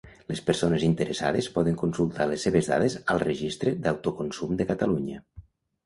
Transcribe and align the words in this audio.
Les 0.29 0.39
persones 0.45 0.85
interessades 0.87 1.49
poden 1.59 1.77
consultar 1.83 2.29
les 2.33 2.47
seves 2.49 2.73
dades 2.73 2.99
al 3.15 3.23
Registre 3.27 3.77
d'Autoconsum 3.87 4.61
de 4.63 4.73
Catalunya. 4.75 5.25